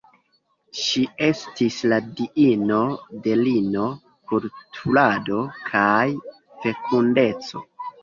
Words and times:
Ŝi 0.77 1.03
estis 1.27 1.77
la 1.91 1.99
diino 2.21 2.81
de 3.29 3.37
lino-kulturado 3.43 5.41
kaj 5.71 5.97
fekundeco. 6.67 7.67